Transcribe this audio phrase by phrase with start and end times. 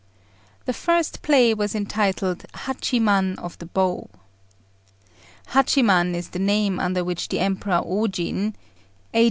[0.65, 4.09] The first play was entitled Hachiman of the Bow.
[5.49, 8.55] Hachiman is the name under which the Emperor Ojin
[9.13, 9.19] (A.